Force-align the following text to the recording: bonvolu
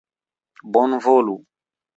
bonvolu 0.73 1.35